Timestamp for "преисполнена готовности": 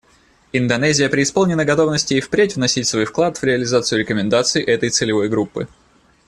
1.11-2.15